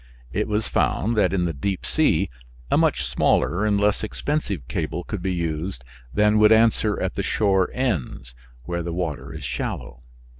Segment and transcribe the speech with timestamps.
[0.33, 2.31] It was found that in the deep sea
[2.71, 7.21] a much smaller and less expensive cable could be used than would answer at the
[7.21, 8.33] shore ends,
[8.63, 10.01] where the water is shallow.